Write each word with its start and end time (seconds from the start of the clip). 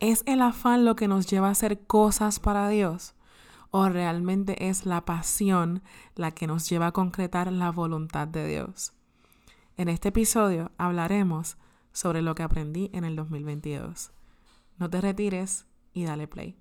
¿Es 0.00 0.22
el 0.24 0.40
afán 0.40 0.86
lo 0.86 0.96
que 0.96 1.08
nos 1.08 1.26
lleva 1.26 1.48
a 1.48 1.50
hacer 1.50 1.86
cosas 1.86 2.40
para 2.40 2.70
Dios? 2.70 3.14
¿O 3.70 3.90
realmente 3.90 4.68
es 4.70 4.86
la 4.86 5.04
pasión 5.04 5.82
la 6.14 6.30
que 6.30 6.46
nos 6.46 6.66
lleva 6.70 6.86
a 6.86 6.92
concretar 6.92 7.52
la 7.52 7.70
voluntad 7.70 8.26
de 8.26 8.48
Dios? 8.48 8.94
En 9.76 9.90
este 9.90 10.08
episodio 10.08 10.72
hablaremos 10.78 11.58
sobre 11.92 12.22
lo 12.22 12.34
que 12.34 12.42
aprendí 12.42 12.90
en 12.94 13.04
el 13.04 13.14
2022. 13.14 14.12
No 14.78 14.88
te 14.88 15.02
retires 15.02 15.66
y 15.92 16.04
dale 16.04 16.26
play. 16.26 16.56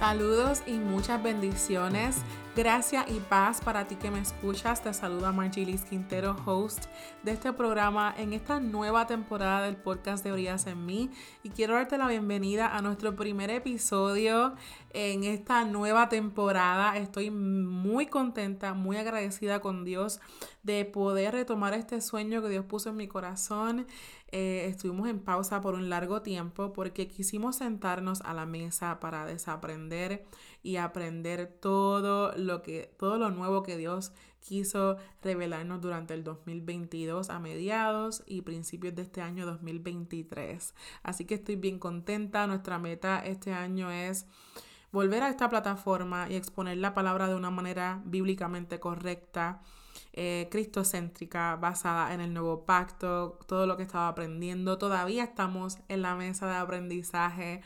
Saludos 0.00 0.62
y 0.66 0.78
muchas 0.78 1.22
bendiciones. 1.22 2.16
Gracias 2.56 3.08
y 3.08 3.20
paz 3.20 3.60
para 3.60 3.86
ti 3.86 3.94
que 3.94 4.10
me 4.10 4.18
escuchas. 4.18 4.82
Te 4.82 4.92
saluda 4.92 5.30
Margilis 5.30 5.84
Quintero, 5.84 6.34
host 6.44 6.86
de 7.22 7.30
este 7.30 7.52
programa 7.52 8.12
en 8.18 8.32
esta 8.32 8.58
nueva 8.58 9.06
temporada 9.06 9.62
del 9.62 9.76
podcast 9.76 10.24
de 10.24 10.32
Orillas 10.32 10.66
en 10.66 10.84
mí. 10.84 11.10
Y 11.44 11.50
quiero 11.50 11.74
darte 11.74 11.96
la 11.96 12.08
bienvenida 12.08 12.76
a 12.76 12.82
nuestro 12.82 13.14
primer 13.14 13.50
episodio 13.50 14.56
en 14.92 15.22
esta 15.22 15.64
nueva 15.64 16.08
temporada. 16.08 16.96
Estoy 16.96 17.30
muy 17.30 18.06
contenta, 18.06 18.74
muy 18.74 18.96
agradecida 18.96 19.60
con 19.60 19.84
Dios 19.84 20.20
de 20.64 20.84
poder 20.84 21.34
retomar 21.34 21.72
este 21.74 22.00
sueño 22.00 22.42
que 22.42 22.48
Dios 22.48 22.64
puso 22.64 22.90
en 22.90 22.96
mi 22.96 23.06
corazón 23.06 23.86
eh, 24.32 24.66
estuvimos 24.68 25.08
en 25.08 25.18
pausa 25.18 25.60
por 25.60 25.74
un 25.74 25.88
largo 25.90 26.22
tiempo 26.22 26.72
porque 26.72 27.08
quisimos 27.08 27.56
sentarnos 27.56 28.20
a 28.20 28.32
la 28.32 28.46
mesa 28.46 29.00
para 29.00 29.26
desaprender 29.26 30.24
y 30.62 30.76
aprender 30.76 31.46
todo 31.60 32.32
lo 32.36 32.62
que 32.62 32.94
todo 32.98 33.18
lo 33.18 33.30
nuevo 33.30 33.62
que 33.62 33.76
Dios 33.76 34.12
quiso 34.40 34.96
revelarnos 35.22 35.80
durante 35.80 36.14
el 36.14 36.24
2022 36.24 37.30
a 37.30 37.38
mediados 37.38 38.22
y 38.26 38.42
principios 38.42 38.94
de 38.94 39.02
este 39.02 39.20
año 39.20 39.46
2023. 39.46 40.74
Así 41.02 41.24
que 41.24 41.34
estoy 41.34 41.56
bien 41.56 41.78
contenta. 41.78 42.46
Nuestra 42.46 42.78
meta 42.78 43.20
este 43.24 43.52
año 43.52 43.90
es 43.90 44.26
volver 44.92 45.22
a 45.22 45.28
esta 45.28 45.48
plataforma 45.48 46.28
y 46.28 46.36
exponer 46.36 46.78
la 46.78 46.94
palabra 46.94 47.28
de 47.28 47.34
una 47.34 47.50
manera 47.50 48.02
bíblicamente 48.04 48.80
correcta 48.80 49.60
eh, 50.12 50.48
cristocéntrica, 50.50 51.56
basada 51.56 52.12
en 52.12 52.20
el 52.20 52.34
nuevo 52.34 52.64
pacto, 52.64 53.38
todo 53.46 53.66
lo 53.66 53.76
que 53.76 53.84
estaba 53.84 54.08
aprendiendo. 54.08 54.76
Todavía 54.78 55.22
estamos 55.22 55.78
en 55.88 56.02
la 56.02 56.16
mesa 56.16 56.48
de 56.48 56.56
aprendizaje, 56.56 57.62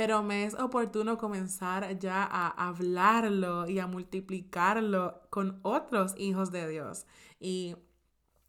pero 0.00 0.22
me 0.22 0.46
es 0.46 0.54
oportuno 0.54 1.18
comenzar 1.18 1.98
ya 1.98 2.24
a 2.24 2.68
hablarlo 2.68 3.68
y 3.68 3.80
a 3.80 3.86
multiplicarlo 3.86 5.20
con 5.28 5.60
otros 5.60 6.14
hijos 6.16 6.50
de 6.50 6.66
Dios. 6.66 7.04
Y 7.38 7.76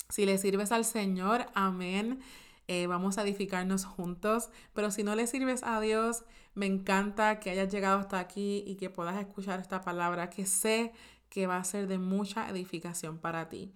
si 0.07 0.25
le 0.25 0.37
sirves 0.37 0.71
al 0.71 0.85
Señor, 0.85 1.47
amén. 1.53 2.21
Eh, 2.69 2.87
vamos 2.87 3.17
a 3.17 3.23
edificarnos 3.23 3.83
juntos, 3.83 4.49
pero 4.71 4.91
si 4.91 5.03
no 5.03 5.13
le 5.13 5.27
sirves 5.27 5.61
a 5.63 5.81
Dios, 5.81 6.23
me 6.53 6.67
encanta 6.67 7.41
que 7.41 7.49
hayas 7.49 7.69
llegado 7.69 7.99
hasta 7.99 8.19
aquí 8.19 8.63
y 8.65 8.75
que 8.75 8.89
puedas 8.89 9.19
escuchar 9.19 9.59
esta 9.59 9.81
palabra, 9.81 10.29
que 10.29 10.45
sé 10.45 10.93
que 11.27 11.47
va 11.47 11.57
a 11.57 11.65
ser 11.65 11.87
de 11.87 11.97
mucha 11.97 12.49
edificación 12.49 13.17
para 13.17 13.49
ti. 13.49 13.73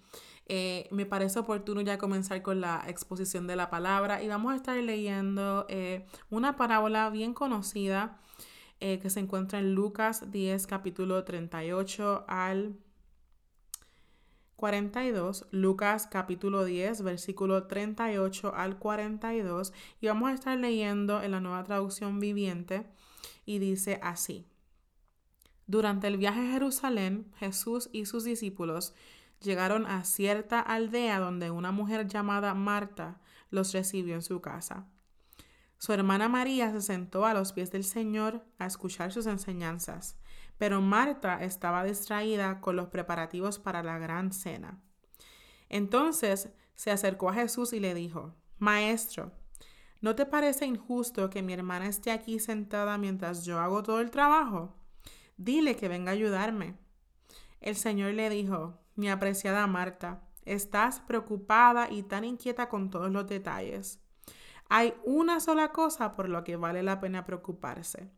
Eh, 0.48 0.88
me 0.92 1.08
parece 1.08 1.40
oportuno 1.40 1.82
ya 1.82 1.98
comenzar 1.98 2.42
con 2.44 2.62
la 2.62 2.84
exposición 2.88 3.48
de 3.48 3.56
la 3.56 3.72
palabra 3.72 4.22
y 4.22 4.28
vamos 4.28 4.54
a 4.54 4.56
estar 4.56 4.78
leyendo 4.78 5.66
eh, 5.70 6.06
una 6.30 6.56
parábola 6.56 7.10
bien 7.10 7.34
conocida 7.34 8.20
eh, 8.80 9.00
que 9.00 9.10
se 9.10 9.22
encuentra 9.22 9.58
en 9.58 9.74
Lucas 9.74 10.32
10, 10.32 10.68
capítulo 10.68 11.24
38 11.24 12.26
al 12.28 12.76
42, 14.56 15.48
Lucas 15.52 16.08
capítulo 16.08 16.64
10, 16.64 17.02
versículo 17.02 17.66
38 17.68 18.53
al 18.56 18.78
42, 18.78 19.74
y 20.00 20.08
vamos 20.08 20.30
a 20.30 20.34
estar 20.34 20.58
leyendo 20.58 21.22
en 21.24 21.31
la 21.31 21.40
nueva 21.40 21.64
traducción 21.64 22.19
viviente, 22.19 22.86
y 23.46 23.59
dice 23.59 24.00
así. 24.02 24.46
Durante 25.68 26.08
el 26.08 26.18
viaje 26.18 26.42
a 26.42 26.52
Jerusalén, 26.53 27.31
Jesús 27.38 27.90
y 27.92 28.06
sus 28.06 28.24
discípulos 28.24 28.94
llegaron 29.45 29.85
a 29.85 30.03
cierta 30.03 30.59
aldea 30.59 31.19
donde 31.19 31.51
una 31.51 31.72
mujer 31.72 32.07
llamada 32.07 32.53
Marta 32.53 33.22
los 33.50 33.72
recibió 33.73 34.16
en 34.16 34.22
su 34.22 34.41
casa. 34.41 34.88
Su 35.78 35.94
hermana 35.94 36.28
María 36.28 36.72
se 36.72 36.81
sentó 36.81 37.25
a 37.25 37.33
los 37.33 37.53
pies 37.53 37.72
del 37.72 37.83
Señor 37.83 38.45
a 38.57 38.66
escuchar 38.66 39.11
sus 39.11 39.28
enseñanzas, 39.28 40.17
pero 40.57 40.81
Marta 40.81 41.44
estaba 41.44 41.83
distraída 41.83 42.59
con 42.61 42.75
los 42.75 42.88
preparativos 42.88 43.59
para 43.59 43.83
la 43.83 43.97
gran 43.97 44.31
cena. 44.31 44.81
Entonces 45.69 46.50
se 46.75 46.91
acercó 46.91 47.29
a 47.29 47.33
Jesús 47.33 47.73
y 47.73 47.79
le 47.79 47.94
dijo, 47.94 48.35
Maestro, 48.57 49.31
¿no 50.01 50.16
te 50.16 50.25
parece 50.25 50.66
injusto 50.66 51.29
que 51.29 51.41
mi 51.41 51.53
hermana 51.53 51.88
esté 51.88 52.12
aquí 52.12 52.39
sentada 52.39 52.97
mientras 52.97 53.45
yo 53.45 53.59
hago 53.59 53.83
todo 53.83 54.00
el 54.00 54.12
trabajo? 54.12 54.75
Dile 55.38 55.75
que 55.75 55.88
venga 55.88 56.12
a 56.12 56.13
ayudarme. 56.13 56.77
El 57.59 57.75
Señor 57.75 58.13
le 58.13 58.29
dijo, 58.29 58.79
mi 58.95 59.09
apreciada 59.09 59.67
Marta, 59.67 60.22
estás 60.45 61.00
preocupada 61.01 61.89
y 61.91 62.03
tan 62.03 62.23
inquieta 62.23 62.69
con 62.69 62.89
todos 62.89 63.11
los 63.11 63.28
detalles. 63.28 64.00
Hay 64.69 64.94
una 65.03 65.39
sola 65.39 65.72
cosa 65.72 66.16
por 66.16 66.29
lo 66.29 66.44
que 66.44 66.56
vale 66.56 66.81
la 66.81 67.00
pena 67.00 67.25
preocuparse. 67.25 68.09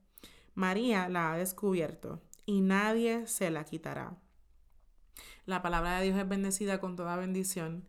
María 0.53 1.09
la 1.09 1.33
ha 1.33 1.37
descubierto 1.37 2.21
y 2.45 2.61
nadie 2.61 3.27
se 3.27 3.51
la 3.51 3.65
quitará. 3.65 4.17
La 5.45 5.61
palabra 5.61 5.99
de 5.99 6.05
Dios 6.05 6.17
es 6.17 6.27
bendecida 6.27 6.79
con 6.79 6.95
toda 6.95 7.15
bendición. 7.15 7.85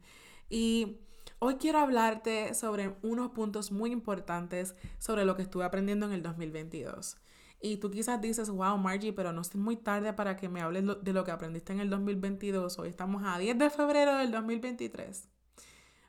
Y 0.49 0.99
hoy 1.39 1.57
quiero 1.57 1.79
hablarte 1.79 2.55
sobre 2.55 2.97
unos 3.03 3.31
puntos 3.31 3.73
muy 3.73 3.91
importantes 3.93 4.75
sobre 4.99 5.25
lo 5.25 5.37
que 5.37 5.43
estuve 5.43 5.65
aprendiendo 5.65 6.07
en 6.07 6.13
el 6.13 6.23
2022. 6.23 7.17
Y 7.61 7.79
tú 7.79 7.91
quizás 7.91 8.21
dices, 8.21 8.51
wow, 8.51 8.79
Margie, 8.79 9.13
pero 9.13 9.33
no 9.33 9.41
es 9.41 9.55
muy 9.57 9.77
tarde 9.77 10.13
para 10.13 10.37
que 10.37 10.49
me 10.49 10.61
hables 10.61 10.85
de 11.03 11.13
lo 11.13 11.25
que 11.25 11.33
aprendiste 11.33 11.73
en 11.73 11.81
el 11.81 11.91
2022. 11.91 12.79
Hoy 12.79 12.89
estamos 12.89 13.23
a 13.25 13.39
10 13.39 13.59
de 13.59 13.71
febrero 13.71 14.17
del 14.17 14.31
2023. 14.31 15.29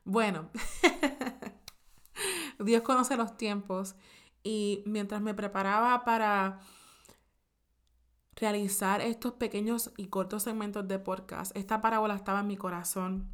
Bueno, 0.05 0.49
Dios 2.59 2.81
conoce 2.83 3.17
los 3.17 3.35
tiempos 3.35 3.95
y 4.43 4.83
mientras 4.85 5.21
me 5.21 5.33
preparaba 5.33 6.03
para 6.05 6.59
realizar 8.35 9.01
estos 9.01 9.33
pequeños 9.33 9.91
y 9.97 10.07
cortos 10.07 10.43
segmentos 10.43 10.87
de 10.87 10.99
podcast, 10.99 11.55
esta 11.57 11.81
parábola 11.81 12.15
estaba 12.15 12.41
en 12.41 12.47
mi 12.47 12.57
corazón 12.57 13.29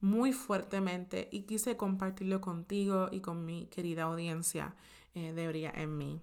muy 0.00 0.32
fuertemente 0.32 1.28
y 1.32 1.42
quise 1.42 1.76
compartirlo 1.76 2.40
contigo 2.40 3.08
y 3.10 3.20
con 3.20 3.44
mi 3.44 3.66
querida 3.66 4.04
audiencia 4.04 4.74
eh, 5.14 5.32
de 5.32 5.48
Bría 5.48 5.72
en 5.74 5.96
mí. 5.96 6.22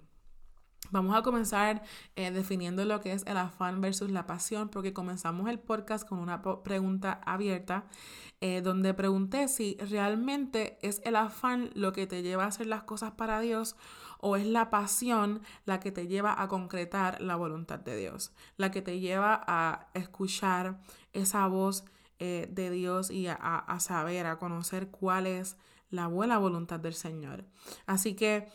Vamos 0.90 1.16
a 1.16 1.22
comenzar 1.22 1.82
eh, 2.14 2.30
definiendo 2.30 2.84
lo 2.84 3.00
que 3.00 3.12
es 3.12 3.24
el 3.26 3.36
afán 3.36 3.80
versus 3.80 4.10
la 4.10 4.26
pasión, 4.26 4.68
porque 4.68 4.92
comenzamos 4.92 5.48
el 5.48 5.58
podcast 5.58 6.08
con 6.08 6.18
una 6.18 6.42
pregunta 6.42 7.20
abierta, 7.24 7.84
eh, 8.40 8.60
donde 8.60 8.94
pregunté 8.94 9.48
si 9.48 9.76
realmente 9.78 10.78
es 10.82 11.00
el 11.04 11.16
afán 11.16 11.70
lo 11.74 11.92
que 11.92 12.06
te 12.06 12.22
lleva 12.22 12.44
a 12.44 12.48
hacer 12.48 12.66
las 12.66 12.82
cosas 12.82 13.12
para 13.12 13.40
Dios 13.40 13.76
o 14.18 14.36
es 14.36 14.46
la 14.46 14.70
pasión 14.70 15.42
la 15.64 15.80
que 15.80 15.92
te 15.92 16.06
lleva 16.06 16.40
a 16.40 16.48
concretar 16.48 17.20
la 17.20 17.36
voluntad 17.36 17.78
de 17.78 17.96
Dios, 17.96 18.32
la 18.56 18.70
que 18.70 18.82
te 18.82 19.00
lleva 19.00 19.42
a 19.46 19.88
escuchar 19.94 20.80
esa 21.12 21.46
voz 21.46 21.84
eh, 22.18 22.48
de 22.50 22.70
Dios 22.70 23.10
y 23.10 23.26
a, 23.26 23.34
a 23.34 23.80
saber, 23.80 24.26
a 24.26 24.38
conocer 24.38 24.88
cuál 24.88 25.26
es 25.26 25.56
la 25.96 26.06
buena 26.06 26.38
voluntad 26.38 26.78
del 26.78 26.94
Señor. 26.94 27.44
Así 27.86 28.14
que 28.14 28.48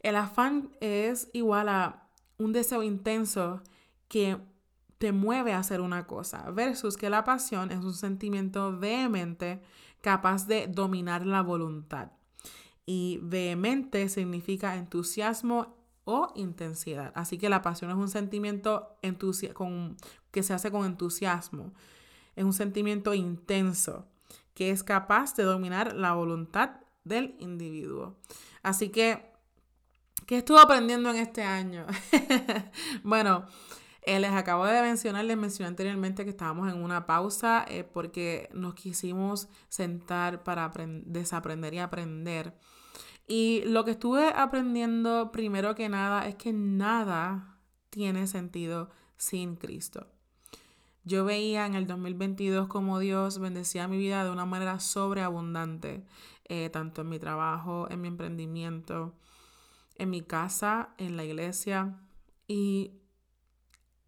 el 0.00 0.16
afán 0.16 0.76
es 0.80 1.30
igual 1.32 1.68
a 1.68 2.08
un 2.38 2.52
deseo 2.52 2.82
intenso 2.82 3.62
que 4.08 4.38
te 4.98 5.12
mueve 5.12 5.52
a 5.52 5.58
hacer 5.58 5.80
una 5.80 6.06
cosa, 6.06 6.50
versus 6.50 6.96
que 6.96 7.10
la 7.10 7.24
pasión 7.24 7.70
es 7.70 7.84
un 7.84 7.94
sentimiento 7.94 8.76
vehemente 8.78 9.60
capaz 10.00 10.46
de 10.46 10.66
dominar 10.66 11.26
la 11.26 11.42
voluntad. 11.42 12.12
Y 12.86 13.18
vehemente 13.22 14.08
significa 14.08 14.76
entusiasmo 14.76 15.76
o 16.04 16.32
intensidad. 16.36 17.12
Así 17.14 17.36
que 17.36 17.48
la 17.48 17.62
pasión 17.62 17.90
es 17.90 17.96
un 17.96 18.08
sentimiento 18.08 18.96
que 20.30 20.42
se 20.42 20.54
hace 20.54 20.70
con 20.70 20.84
entusiasmo. 20.84 21.72
Es 22.36 22.44
un 22.44 22.52
sentimiento 22.52 23.12
intenso 23.12 24.06
que 24.54 24.70
es 24.70 24.82
capaz 24.82 25.34
de 25.34 25.42
dominar 25.42 25.94
la 25.94 26.14
voluntad 26.14 26.80
del 27.06 27.36
individuo. 27.38 28.16
Así 28.62 28.90
que, 28.90 29.32
¿qué 30.26 30.38
estuve 30.38 30.60
aprendiendo 30.60 31.10
en 31.10 31.16
este 31.16 31.42
año? 31.42 31.86
bueno, 33.02 33.46
eh, 34.02 34.20
les 34.20 34.32
acabo 34.32 34.64
de 34.66 34.82
mencionar, 34.82 35.24
les 35.24 35.36
mencioné 35.36 35.68
anteriormente 35.68 36.24
que 36.24 36.30
estábamos 36.30 36.72
en 36.72 36.82
una 36.82 37.06
pausa 37.06 37.64
eh, 37.68 37.84
porque 37.84 38.48
nos 38.52 38.74
quisimos 38.74 39.48
sentar 39.68 40.42
para 40.44 40.70
desaprender 41.04 41.74
y 41.74 41.78
aprender. 41.78 42.54
Y 43.26 43.62
lo 43.66 43.84
que 43.84 43.92
estuve 43.92 44.28
aprendiendo 44.28 45.32
primero 45.32 45.74
que 45.74 45.88
nada 45.88 46.26
es 46.28 46.36
que 46.36 46.52
nada 46.52 47.58
tiene 47.90 48.26
sentido 48.26 48.90
sin 49.16 49.56
Cristo. 49.56 50.06
Yo 51.04 51.24
veía 51.24 51.66
en 51.66 51.74
el 51.74 51.86
2022 51.86 52.66
como 52.68 52.98
Dios 52.98 53.38
bendecía 53.38 53.86
mi 53.86 53.96
vida 53.96 54.24
de 54.24 54.30
una 54.30 54.44
manera 54.44 54.80
sobreabundante, 54.80 56.04
eh, 56.48 56.70
tanto 56.70 57.02
en 57.02 57.08
mi 57.08 57.18
trabajo, 57.18 57.86
en 57.90 58.00
mi 58.00 58.08
emprendimiento, 58.08 59.14
en 59.96 60.10
mi 60.10 60.22
casa, 60.22 60.90
en 60.98 61.16
la 61.16 61.24
iglesia. 61.24 62.00
Y 62.48 62.92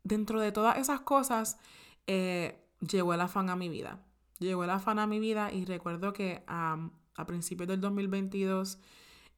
dentro 0.05 0.41
de 0.41 0.53
todas 0.53 0.79
esas 0.79 1.01
cosas, 1.01 1.59
eh, 2.07 2.65
llegó 2.81 3.15
el 3.15 3.21
afán 3.21 3.51
a 3.51 3.57
mi 3.57 3.69
vida. 3.69 4.01
Llegó 4.39 4.65
el 4.65 4.71
afán 4.71 4.99
a 4.99 5.07
mi 5.07 5.19
vida 5.19 5.53
y 5.53 5.65
recuerdo 5.65 6.13
que 6.13 6.45
a 6.47 6.91
principios 7.27 7.69
del 7.69 7.81
2022 7.81 8.79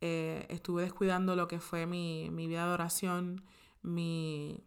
eh, 0.02 0.46
estuve 0.48 0.82
descuidando 0.82 1.36
lo 1.36 1.46
que 1.46 1.60
fue 1.60 1.86
mi, 1.86 2.30
vida 2.30 2.66
de 2.66 2.72
oración, 2.72 3.44
mi, 3.82 4.64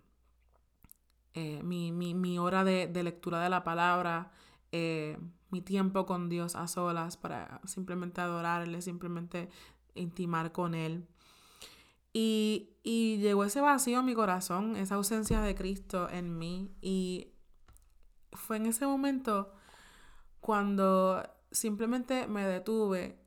eh, 1.33 1.61
mi, 1.63 2.37
hora 2.37 2.63
de, 2.63 2.87
lectura 3.03 3.41
de 3.41 3.49
la 3.49 3.63
palabra, 3.63 4.31
eh, 4.75 5.19
mi 5.51 5.61
tiempo 5.61 6.07
con 6.07 6.29
Dios 6.29 6.55
a 6.55 6.67
solas 6.67 7.15
para 7.15 7.61
simplemente 7.63 8.21
adorarle, 8.21 8.81
simplemente 8.81 9.49
intimar 9.93 10.51
con 10.51 10.73
Él. 10.73 11.07
Y, 12.11 12.71
y 12.81 13.17
llegó 13.17 13.43
ese 13.43 13.61
vacío 13.61 13.99
en 13.99 14.05
mi 14.05 14.15
corazón, 14.15 14.75
esa 14.75 14.95
ausencia 14.95 15.41
de 15.41 15.53
Cristo 15.53 16.09
en 16.09 16.39
mí. 16.39 16.71
Y 16.81 17.33
fue 18.31 18.57
en 18.57 18.65
ese 18.65 18.87
momento 18.87 19.53
cuando 20.39 21.21
simplemente 21.51 22.27
me 22.27 22.43
detuve 22.47 23.19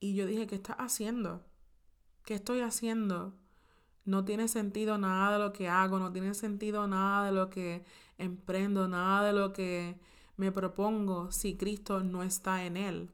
y 0.00 0.14
yo 0.14 0.26
dije, 0.26 0.46
¿qué 0.46 0.56
estás 0.56 0.76
haciendo? 0.78 1.46
¿Qué 2.26 2.34
estoy 2.34 2.60
haciendo? 2.60 3.38
No 4.04 4.26
tiene 4.26 4.48
sentido 4.48 4.98
nada 4.98 5.32
de 5.32 5.38
lo 5.38 5.54
que 5.54 5.70
hago, 5.70 5.98
no 5.98 6.12
tiene 6.12 6.34
sentido 6.34 6.86
nada 6.86 7.24
de 7.24 7.32
lo 7.32 7.48
que 7.48 7.86
emprendo, 8.18 8.86
nada 8.86 9.24
de 9.24 9.32
lo 9.32 9.54
que 9.54 9.98
me 10.40 10.52
propongo 10.52 11.30
si 11.30 11.54
Cristo 11.54 12.02
no 12.02 12.22
está 12.22 12.64
en 12.64 12.78
él. 12.78 13.10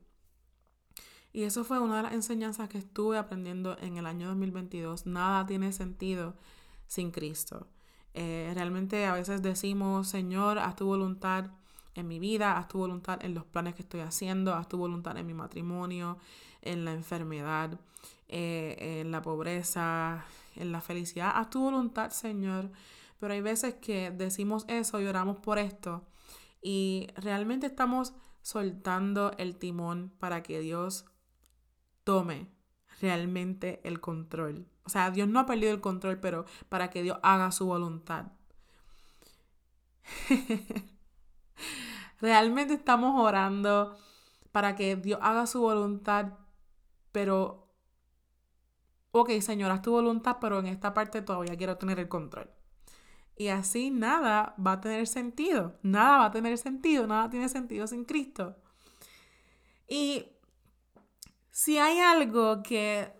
Y 1.32 1.42
eso 1.42 1.64
fue 1.64 1.80
una 1.80 1.96
de 1.96 2.04
las 2.04 2.14
enseñanzas 2.14 2.68
que 2.68 2.78
estuve 2.78 3.18
aprendiendo 3.18 3.76
en 3.80 3.96
el 3.96 4.06
año 4.06 4.28
2022. 4.28 5.06
Nada 5.06 5.44
tiene 5.44 5.72
sentido 5.72 6.34
sin 6.86 7.10
Cristo. 7.10 7.66
Eh, 8.14 8.52
realmente 8.54 9.06
a 9.06 9.14
veces 9.14 9.42
decimos, 9.42 10.06
Señor, 10.06 10.60
haz 10.60 10.76
tu 10.76 10.86
voluntad 10.86 11.50
en 11.96 12.06
mi 12.06 12.20
vida, 12.20 12.56
haz 12.56 12.68
tu 12.68 12.78
voluntad 12.78 13.18
en 13.24 13.34
los 13.34 13.44
planes 13.44 13.74
que 13.74 13.82
estoy 13.82 14.02
haciendo, 14.02 14.54
haz 14.54 14.68
tu 14.68 14.78
voluntad 14.78 15.18
en 15.18 15.26
mi 15.26 15.34
matrimonio, 15.34 16.18
en 16.62 16.84
la 16.84 16.92
enfermedad, 16.92 17.76
eh, 18.28 19.00
en 19.00 19.10
la 19.10 19.20
pobreza, 19.20 20.24
en 20.54 20.70
la 20.70 20.80
felicidad. 20.80 21.32
Haz 21.34 21.50
tu 21.50 21.60
voluntad, 21.60 22.10
Señor. 22.10 22.70
Pero 23.18 23.34
hay 23.34 23.40
veces 23.40 23.74
que 23.74 24.12
decimos 24.12 24.64
eso 24.68 25.00
y 25.00 25.06
oramos 25.06 25.38
por 25.38 25.58
esto 25.58 26.04
y 26.66 27.06
realmente 27.14 27.68
estamos 27.68 28.12
soltando 28.42 29.30
el 29.38 29.56
timón 29.56 30.12
para 30.18 30.42
que 30.42 30.58
Dios 30.58 31.04
tome 32.02 32.50
realmente 33.00 33.80
el 33.84 34.00
control. 34.00 34.66
O 34.82 34.88
sea, 34.88 35.12
Dios 35.12 35.28
no 35.28 35.38
ha 35.38 35.46
perdido 35.46 35.72
el 35.72 35.80
control, 35.80 36.18
pero 36.18 36.44
para 36.68 36.90
que 36.90 37.04
Dios 37.04 37.20
haga 37.22 37.52
su 37.52 37.66
voluntad. 37.66 38.32
realmente 42.20 42.74
estamos 42.74 43.14
orando 43.24 43.96
para 44.50 44.74
que 44.74 44.96
Dios 44.96 45.20
haga 45.22 45.46
su 45.46 45.60
voluntad, 45.60 46.32
pero, 47.12 47.72
ok, 49.12 49.38
Señor, 49.38 49.70
haz 49.70 49.82
tu 49.82 49.92
voluntad, 49.92 50.38
pero 50.40 50.58
en 50.58 50.66
esta 50.66 50.92
parte 50.94 51.22
todavía 51.22 51.56
quiero 51.56 51.76
tener 51.76 52.00
el 52.00 52.08
control. 52.08 52.50
Y 53.36 53.48
así 53.48 53.90
nada 53.90 54.54
va 54.64 54.72
a 54.72 54.80
tener 54.80 55.06
sentido, 55.06 55.78
nada 55.82 56.18
va 56.18 56.24
a 56.26 56.30
tener 56.30 56.56
sentido, 56.56 57.06
nada 57.06 57.28
tiene 57.28 57.48
sentido 57.48 57.86
sin 57.86 58.04
Cristo. 58.04 58.56
Y 59.86 60.24
si 61.50 61.78
hay 61.78 61.98
algo 61.98 62.62
que 62.62 63.12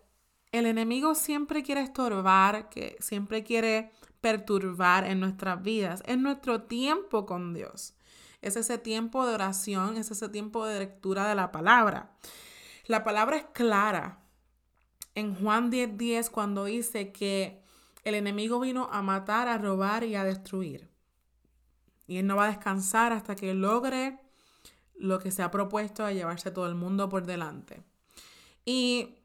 el 0.53 0.67
enemigo 0.67 1.15
siempre 1.15 1.63
quiere 1.63 1.83
estorbar, 1.83 2.71
que 2.71 2.97
siempre 2.99 3.45
quiere 3.45 3.93
perturbar 4.21 5.05
en 5.05 5.21
nuestras 5.21 5.63
vidas, 5.63 6.03
es 6.07 6.19
nuestro 6.19 6.63
tiempo 6.63 7.27
con 7.27 7.53
Dios 7.53 7.97
es 8.47 8.57
ese 8.57 8.79
tiempo 8.79 9.27
de 9.27 9.35
oración, 9.35 9.97
es 9.97 10.11
ese 10.11 10.29
tiempo 10.29 10.67
de 10.67 10.79
lectura 10.79 11.29
de 11.29 11.35
la 11.35 11.51
palabra. 11.51 12.13
La 12.87 13.03
palabra 13.03 13.39
es 13.39 13.45
clara. 13.53 14.21
En 15.15 15.35
Juan 15.35 15.71
10:10 15.71 15.97
10, 15.97 16.31
cuando 16.31 16.65
dice 16.67 17.11
que 17.11 17.63
el 18.07 18.15
enemigo 18.15 18.61
vino 18.61 18.89
a 18.93 19.03
matar, 19.03 19.49
a 19.49 19.59
robar 19.59 20.05
y 20.05 20.15
a 20.15 20.23
destruir. 20.23 20.89
Y 22.07 22.19
él 22.19 22.27
no 22.29 22.37
va 22.37 22.45
a 22.45 22.49
descansar 22.49 23.13
hasta 23.13 23.35
que 23.35 23.53
logre 23.53 24.21
lo 24.95 25.19
que 25.19 25.33
se 25.33 25.43
ha 25.43 25.51
propuesto 25.51 26.07
de 26.07 26.15
llevarse 26.15 26.53
todo 26.53 26.69
el 26.69 26.77
mundo 26.77 27.09
por 27.09 27.27
delante. 27.27 27.83
Y 28.65 29.17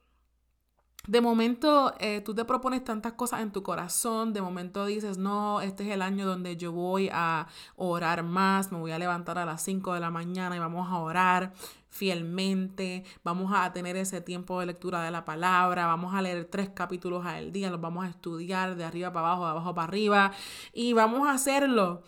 de 1.07 1.21
momento 1.21 1.93
eh, 1.99 2.21
tú 2.21 2.33
te 2.33 2.43
propones 2.43 2.83
tantas 2.83 3.13
cosas 3.13 3.41
en 3.41 3.51
tu 3.51 3.61
corazón, 3.61 4.33
de 4.33 4.41
momento 4.41 4.87
dices, 4.87 5.19
no, 5.19 5.61
este 5.61 5.83
es 5.83 5.93
el 5.93 6.01
año 6.01 6.25
donde 6.25 6.57
yo 6.57 6.71
voy 6.71 7.07
a 7.13 7.47
orar 7.75 8.23
más, 8.23 8.71
me 8.71 8.79
voy 8.79 8.93
a 8.93 8.97
levantar 8.97 9.37
a 9.37 9.45
las 9.45 9.61
5 9.61 9.93
de 9.93 9.99
la 9.99 10.09
mañana 10.09 10.55
y 10.55 10.59
vamos 10.59 10.89
a 10.89 10.97
orar 10.97 11.53
fielmente, 11.91 13.03
vamos 13.23 13.51
a 13.53 13.71
tener 13.73 13.97
ese 13.97 14.21
tiempo 14.21 14.59
de 14.59 14.65
lectura 14.65 15.03
de 15.03 15.11
la 15.11 15.25
palabra, 15.25 15.85
vamos 15.85 16.15
a 16.15 16.21
leer 16.21 16.45
tres 16.45 16.69
capítulos 16.69 17.25
al 17.25 17.51
día, 17.51 17.69
los 17.69 17.81
vamos 17.81 18.05
a 18.05 18.09
estudiar 18.09 18.75
de 18.75 18.85
arriba 18.85 19.13
para 19.13 19.27
abajo, 19.27 19.43
de 19.43 19.51
abajo 19.51 19.75
para 19.75 19.87
arriba 19.87 20.31
y 20.73 20.93
vamos 20.93 21.27
a 21.27 21.33
hacerlo. 21.33 22.03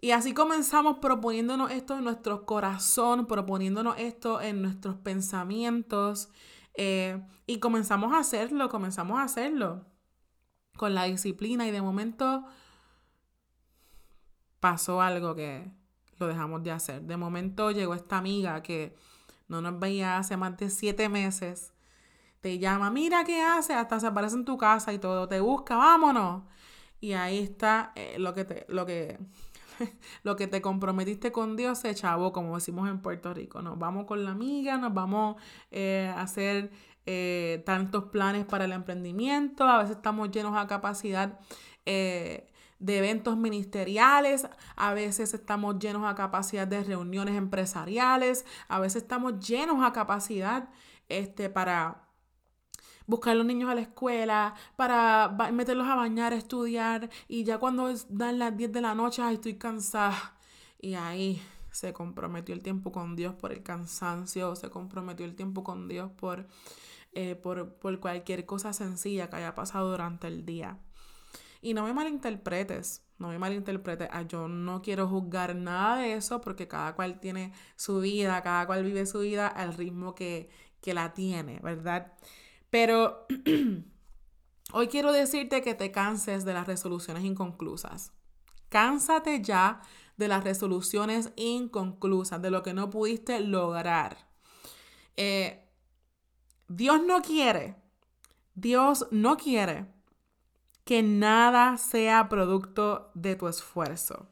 Y 0.00 0.12
así 0.12 0.34
comenzamos 0.34 0.98
proponiéndonos 0.98 1.70
esto 1.70 1.98
en 1.98 2.04
nuestro 2.04 2.46
corazón, 2.46 3.26
proponiéndonos 3.26 3.96
esto 3.98 4.40
en 4.40 4.62
nuestros 4.62 4.96
pensamientos. 4.96 6.28
Eh, 6.74 7.22
y 7.46 7.58
comenzamos 7.58 8.12
a 8.12 8.18
hacerlo, 8.18 8.68
comenzamos 8.68 9.18
a 9.18 9.22
hacerlo 9.22 9.84
con 10.76 10.94
la 10.94 11.04
disciplina 11.04 11.66
y 11.66 11.70
de 11.70 11.80
momento 11.82 12.44
pasó 14.60 15.00
algo 15.00 15.34
que 15.34 15.70
lo 16.18 16.26
dejamos 16.26 16.62
de 16.62 16.70
hacer. 16.70 17.02
De 17.02 17.16
momento 17.16 17.70
llegó 17.70 17.94
esta 17.94 18.18
amiga 18.18 18.62
que 18.62 18.96
no 19.48 19.60
nos 19.60 19.78
veía 19.78 20.18
hace 20.18 20.36
más 20.36 20.56
de 20.56 20.70
siete 20.70 21.08
meses. 21.08 21.72
Te 22.40 22.58
llama, 22.58 22.90
mira 22.90 23.24
qué 23.24 23.42
hace, 23.42 23.74
hasta 23.74 24.00
se 24.00 24.06
aparece 24.06 24.36
en 24.36 24.44
tu 24.44 24.58
casa 24.58 24.92
y 24.92 24.98
todo, 24.98 25.28
te 25.28 25.40
busca, 25.40 25.76
vámonos. 25.76 26.42
Y 27.00 27.12
ahí 27.12 27.38
está 27.38 27.92
eh, 27.96 28.16
lo 28.18 28.34
que 28.34 28.44
te, 28.44 28.66
lo 28.68 28.86
que 28.86 29.18
lo 30.22 30.36
que 30.36 30.46
te 30.46 30.60
comprometiste 30.60 31.32
con 31.32 31.56
Dios 31.56 31.78
se 31.78 31.94
chavó, 31.94 32.32
como 32.32 32.54
decimos 32.54 32.88
en 32.88 33.00
Puerto 33.00 33.34
Rico. 33.34 33.62
Nos 33.62 33.78
vamos 33.78 34.06
con 34.06 34.24
la 34.24 34.30
amiga, 34.30 34.76
nos 34.78 34.94
vamos 34.94 35.36
eh, 35.70 36.12
a 36.14 36.22
hacer 36.22 36.70
eh, 37.06 37.62
tantos 37.66 38.04
planes 38.04 38.44
para 38.44 38.64
el 38.64 38.72
emprendimiento, 38.72 39.64
a 39.64 39.78
veces 39.78 39.96
estamos 39.96 40.30
llenos 40.30 40.56
a 40.56 40.66
capacidad 40.66 41.38
de 42.84 42.98
eventos 42.98 43.38
ministeriales, 43.38 44.46
a 44.76 44.92
veces 44.92 45.32
estamos 45.32 45.78
llenos 45.78 46.04
a 46.04 46.14
capacidad 46.14 46.66
de 46.66 46.84
reuniones 46.84 47.34
empresariales, 47.34 48.44
a 48.68 48.78
veces 48.78 49.02
estamos 49.02 49.40
llenos 49.40 49.82
a 49.82 49.94
capacidad 49.94 50.68
este, 51.08 51.48
para 51.48 52.08
buscar 53.06 53.32
a 53.32 53.36
los 53.36 53.46
niños 53.46 53.70
a 53.70 53.74
la 53.74 53.80
escuela, 53.80 54.54
para 54.76 55.34
meterlos 55.50 55.86
a 55.88 55.94
bañar, 55.94 56.34
a 56.34 56.36
estudiar, 56.36 57.08
y 57.26 57.44
ya 57.44 57.56
cuando 57.56 57.90
dan 58.10 58.38
las 58.38 58.54
10 58.54 58.72
de 58.72 58.80
la 58.82 58.94
noche, 58.94 59.22
ay, 59.22 59.36
estoy 59.36 59.54
cansada. 59.54 60.34
Y 60.78 60.94
ahí 60.94 61.40
se 61.70 61.94
comprometió 61.94 62.54
el 62.54 62.62
tiempo 62.62 62.92
con 62.92 63.16
Dios 63.16 63.34
por 63.34 63.50
el 63.50 63.62
cansancio, 63.62 64.56
se 64.56 64.68
comprometió 64.68 65.24
el 65.24 65.34
tiempo 65.34 65.64
con 65.64 65.88
Dios 65.88 66.10
por, 66.12 66.46
eh, 67.12 67.34
por, 67.34 67.76
por 67.76 67.98
cualquier 67.98 68.44
cosa 68.44 68.74
sencilla 68.74 69.30
que 69.30 69.36
haya 69.36 69.54
pasado 69.54 69.90
durante 69.90 70.26
el 70.26 70.44
día. 70.44 70.78
Y 71.64 71.72
no 71.72 71.84
me 71.84 71.94
malinterpretes, 71.94 73.02
no 73.18 73.28
me 73.28 73.38
malinterpretes. 73.38 74.06
Ah, 74.12 74.20
yo 74.20 74.48
no 74.48 74.82
quiero 74.82 75.08
juzgar 75.08 75.56
nada 75.56 75.96
de 75.96 76.12
eso 76.12 76.42
porque 76.42 76.68
cada 76.68 76.94
cual 76.94 77.20
tiene 77.20 77.54
su 77.74 78.00
vida, 78.00 78.42
cada 78.42 78.66
cual 78.66 78.84
vive 78.84 79.06
su 79.06 79.20
vida 79.20 79.46
al 79.48 79.72
ritmo 79.72 80.14
que, 80.14 80.50
que 80.82 80.92
la 80.92 81.14
tiene, 81.14 81.60
¿verdad? 81.60 82.12
Pero 82.68 83.26
hoy 84.74 84.88
quiero 84.88 85.10
decirte 85.10 85.62
que 85.62 85.74
te 85.74 85.90
canses 85.90 86.44
de 86.44 86.52
las 86.52 86.66
resoluciones 86.66 87.24
inconclusas. 87.24 88.12
Cánsate 88.68 89.40
ya 89.40 89.80
de 90.18 90.28
las 90.28 90.44
resoluciones 90.44 91.32
inconclusas, 91.36 92.42
de 92.42 92.50
lo 92.50 92.62
que 92.62 92.74
no 92.74 92.90
pudiste 92.90 93.40
lograr. 93.40 94.18
Eh, 95.16 95.66
Dios 96.68 97.02
no 97.02 97.22
quiere, 97.22 97.76
Dios 98.54 99.06
no 99.10 99.38
quiere 99.38 99.93
que 100.84 101.02
nada 101.02 101.76
sea 101.76 102.28
producto 102.28 103.10
de 103.14 103.36
tu 103.36 103.48
esfuerzo. 103.48 104.28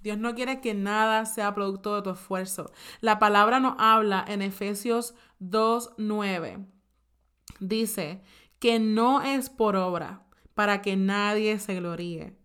Dios 0.00 0.18
no 0.18 0.34
quiere 0.34 0.60
que 0.60 0.74
nada 0.74 1.26
sea 1.26 1.54
producto 1.54 1.96
de 1.96 2.02
tu 2.02 2.10
esfuerzo. 2.10 2.70
La 3.00 3.18
palabra 3.18 3.60
nos 3.60 3.74
habla 3.78 4.24
en 4.26 4.42
Efesios 4.42 5.14
2.9 5.40 6.66
dice 7.60 8.22
que 8.58 8.78
no 8.80 9.22
es 9.22 9.48
por 9.50 9.76
obra 9.76 10.22
para 10.54 10.82
que 10.82 10.96
nadie 10.96 11.58
se 11.58 11.76
gloríe. 11.76 12.36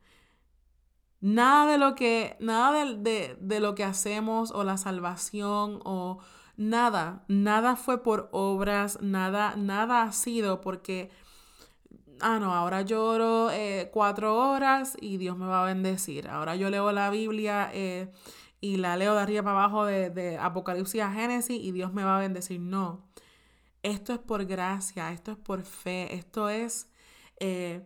Nada 1.21 1.71
de 1.71 1.77
lo 1.77 1.95
que, 1.95 2.37
nada 2.39 2.85
de, 2.85 3.35
de, 3.39 3.59
lo 3.59 3.73
que 3.73 3.83
hacemos 3.83 4.51
o 4.51 4.63
la 4.63 4.77
salvación 4.77 5.79
o 5.83 6.19
nada, 6.55 7.23
nada 7.27 7.75
fue 7.75 8.03
por 8.03 8.29
obras, 8.31 8.99
nada, 9.01 9.55
nada 9.55 10.03
ha 10.03 10.11
sido 10.11 10.61
porque, 10.61 11.09
ah, 12.21 12.39
no, 12.39 12.53
ahora 12.53 12.81
lloro 12.81 13.51
eh, 13.51 13.89
cuatro 13.93 14.35
horas 14.35 14.97
y 14.99 15.17
Dios 15.17 15.37
me 15.37 15.45
va 15.45 15.63
a 15.63 15.65
bendecir. 15.65 16.27
Ahora 16.27 16.55
yo 16.55 16.69
leo 16.69 16.91
la 16.91 17.09
Biblia 17.09 17.69
eh, 17.73 18.11
y 18.61 18.77
la 18.77 18.97
leo 18.97 19.15
de 19.15 19.21
arriba 19.21 19.43
para 19.43 19.63
abajo 19.63 19.85
de, 19.85 20.09
de 20.09 20.37
Apocalipsis 20.37 21.01
a 21.01 21.11
Génesis 21.11 21.61
y 21.61 21.71
Dios 21.71 21.93
me 21.93 22.03
va 22.03 22.17
a 22.17 22.21
bendecir. 22.21 22.59
No, 22.59 23.07
esto 23.83 24.13
es 24.13 24.19
por 24.19 24.45
gracia, 24.45 25.11
esto 25.11 25.31
es 25.31 25.37
por 25.37 25.63
fe, 25.63 26.15
esto 26.15 26.49
es... 26.49 26.89
Eh, 27.39 27.85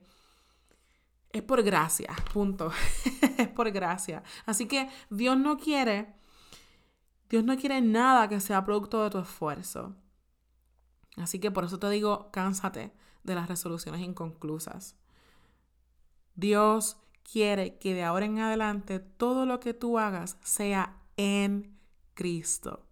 es 1.32 1.44
por 1.44 1.62
gracia, 1.62 2.16
punto. 2.34 2.72
es 3.38 3.48
por 3.50 3.70
gracia. 3.72 4.24
Así 4.46 4.68
que 4.68 4.90
Dios 5.12 5.38
no 5.38 5.58
quiere, 5.58 6.16
Dios 7.30 7.44
no 7.44 7.56
quiere 7.56 7.82
nada 7.82 8.28
que 8.28 8.40
sea 8.40 8.66
producto 8.66 9.04
de 9.04 9.10
tu 9.12 9.20
esfuerzo. 9.20 9.96
Así 11.18 11.40
que 11.40 11.52
por 11.52 11.66
eso 11.66 11.78
te 11.78 11.90
digo, 11.90 12.32
cánsate 12.32 12.94
de 13.24 13.36
las 13.36 13.48
resoluciones 13.48 14.02
inconclusas. 14.02 14.96
Dios 16.36 16.98
quiere 17.32 17.78
que 17.78 17.94
de 17.94 18.04
ahora 18.04 18.26
en 18.26 18.40
adelante 18.40 19.00
todo 19.00 19.46
lo 19.46 19.60
que 19.60 19.74
tú 19.74 20.00
hagas 20.00 20.38
sea 20.44 20.98
en 21.18 21.78
Cristo. 22.14 22.86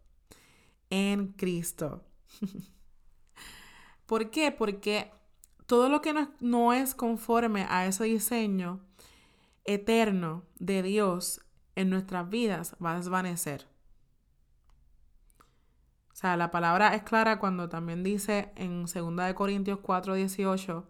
En 0.90 1.34
Cristo. 1.34 2.06
¿Por 4.06 4.30
qué? 4.32 4.52
Porque 4.52 5.12
todo 5.66 5.90
lo 5.90 6.02
que 6.02 6.14
no, 6.40 6.74
es 6.74 6.96
conforme 6.96 7.66
a 7.70 7.86
ese 7.86 8.06
diseño 8.06 8.80
eterno 9.66 10.44
de 10.60 10.82
Dios 10.82 11.42
en 11.76 11.90
nuestras 11.90 12.30
vidas 12.30 12.76
va 12.84 12.94
a 12.94 12.98
desvanecer. 12.98 13.68
O 16.18 16.20
sea, 16.20 16.36
la 16.36 16.50
palabra 16.50 16.96
es 16.96 17.04
clara 17.04 17.38
cuando 17.38 17.70
también 17.70 18.02
dice 18.02 18.52
en 18.56 18.86
2 18.86 19.34
Corintios 19.36 19.78
4, 19.84 20.16
18, 20.16 20.90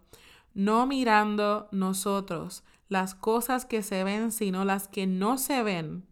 no 0.54 0.86
mirando 0.86 1.68
nosotros 1.70 2.64
las 2.88 3.14
cosas 3.14 3.66
que 3.66 3.82
se 3.82 4.04
ven, 4.04 4.32
sino 4.32 4.64
las 4.64 4.88
que 4.88 5.06
no 5.06 5.36
se 5.36 5.62
ven, 5.62 6.08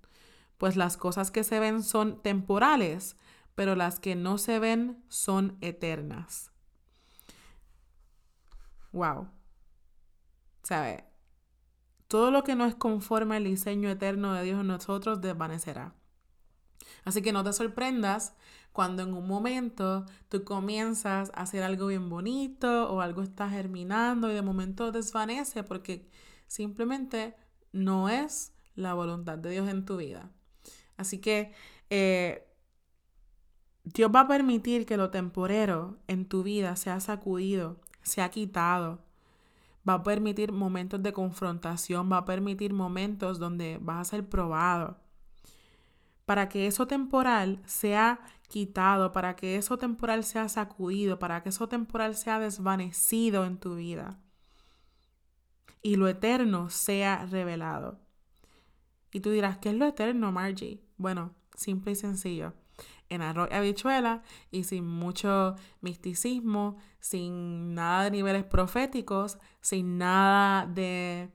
pues 0.58 0.76
las 0.76 0.98
cosas 0.98 1.30
que 1.30 1.44
se 1.44 1.60
ven 1.60 1.82
son 1.82 2.20
temporales, 2.20 3.16
pero 3.54 3.74
las 3.74 4.00
que 4.00 4.16
no 4.16 4.36
se 4.36 4.58
ven 4.58 5.02
son 5.08 5.56
eternas. 5.62 6.50
Wow. 8.92 9.30
¿Sabe? 10.62 11.06
Todo 12.06 12.30
lo 12.30 12.44
que 12.44 12.54
no 12.54 12.66
es 12.66 12.74
conforme 12.74 13.36
al 13.36 13.44
diseño 13.44 13.88
eterno 13.88 14.34
de 14.34 14.42
Dios 14.42 14.60
en 14.60 14.66
nosotros 14.66 15.22
desvanecerá. 15.22 15.94
Así 17.06 17.22
que 17.22 17.32
no 17.32 17.44
te 17.44 17.52
sorprendas 17.52 18.34
cuando 18.76 19.04
en 19.04 19.14
un 19.14 19.26
momento 19.26 20.04
tú 20.28 20.44
comienzas 20.44 21.30
a 21.32 21.40
hacer 21.40 21.62
algo 21.62 21.86
bien 21.86 22.10
bonito 22.10 22.90
o 22.92 23.00
algo 23.00 23.22
está 23.22 23.48
germinando 23.48 24.30
y 24.30 24.34
de 24.34 24.42
momento 24.42 24.92
desvanece 24.92 25.62
porque 25.62 26.10
simplemente 26.46 27.34
no 27.72 28.10
es 28.10 28.52
la 28.74 28.92
voluntad 28.92 29.38
de 29.38 29.48
Dios 29.48 29.66
en 29.70 29.86
tu 29.86 29.96
vida. 29.96 30.30
Así 30.98 31.22
que 31.22 31.54
eh, 31.88 32.46
Dios 33.84 34.10
va 34.14 34.20
a 34.20 34.28
permitir 34.28 34.84
que 34.84 34.98
lo 34.98 35.08
temporero 35.08 35.96
en 36.06 36.28
tu 36.28 36.42
vida 36.42 36.76
sea 36.76 37.00
sacudido 37.00 37.80
se 38.02 38.20
ha 38.20 38.28
quitado. 38.28 38.98
Va 39.88 39.94
a 39.94 40.02
permitir 40.02 40.52
momentos 40.52 41.02
de 41.02 41.14
confrontación, 41.14 42.12
va 42.12 42.18
a 42.18 42.24
permitir 42.26 42.74
momentos 42.74 43.38
donde 43.38 43.78
vas 43.80 44.06
a 44.06 44.10
ser 44.10 44.28
probado. 44.28 44.98
Para 46.26 46.48
que 46.50 46.66
eso 46.66 46.86
temporal 46.86 47.62
sea 47.64 48.20
quitado, 48.48 49.12
para 49.12 49.36
que 49.36 49.56
eso 49.56 49.78
temporal 49.78 50.24
sea 50.24 50.48
sacudido, 50.50 51.18
para 51.18 51.42
que 51.42 51.48
eso 51.48 51.68
temporal 51.68 52.14
sea 52.14 52.38
desvanecido 52.38 53.46
en 53.46 53.58
tu 53.58 53.76
vida. 53.76 54.20
Y 55.82 55.96
lo 55.96 56.08
eterno 56.08 56.68
sea 56.68 57.24
revelado. 57.26 58.00
Y 59.12 59.20
tú 59.20 59.30
dirás, 59.30 59.56
¿qué 59.58 59.70
es 59.70 59.76
lo 59.76 59.86
eterno, 59.86 60.32
Margie? 60.32 60.82
Bueno, 60.98 61.34
simple 61.56 61.92
y 61.92 61.94
sencillo 61.96 62.52
en 63.08 63.22
arroz 63.22 63.48
y 63.50 63.54
habichuela 63.54 64.22
y 64.50 64.64
sin 64.64 64.86
mucho 64.86 65.54
misticismo, 65.80 66.76
sin 67.00 67.74
nada 67.74 68.04
de 68.04 68.10
niveles 68.10 68.44
proféticos, 68.44 69.38
sin 69.60 69.98
nada 69.98 70.66
de, 70.66 71.30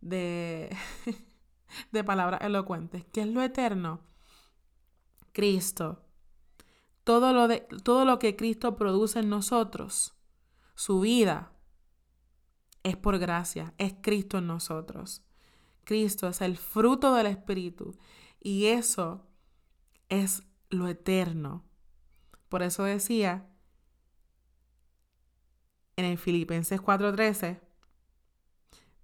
de, 0.00 0.76
de 1.92 2.04
palabras 2.04 2.40
elocuentes. 2.42 3.04
¿Qué 3.12 3.22
es 3.22 3.28
lo 3.28 3.42
eterno? 3.42 4.00
Cristo. 5.32 6.04
Todo 7.04 7.32
lo, 7.32 7.48
de, 7.48 7.60
todo 7.82 8.04
lo 8.04 8.18
que 8.18 8.36
Cristo 8.36 8.76
produce 8.76 9.20
en 9.20 9.28
nosotros, 9.28 10.14
su 10.74 11.00
vida, 11.00 11.52
es 12.82 12.96
por 12.96 13.18
gracia, 13.18 13.74
es 13.78 13.94
Cristo 14.00 14.38
en 14.38 14.46
nosotros. 14.46 15.22
Cristo 15.84 16.28
es 16.28 16.40
el 16.40 16.56
fruto 16.56 17.14
del 17.14 17.26
Espíritu 17.26 17.98
y 18.40 18.66
eso 18.66 19.26
es 20.08 20.42
lo 20.70 20.88
eterno. 20.88 21.64
Por 22.48 22.62
eso 22.62 22.84
decía 22.84 23.48
en 25.96 26.04
el 26.04 26.18
Filipenses 26.18 26.80
4:13, 26.80 27.60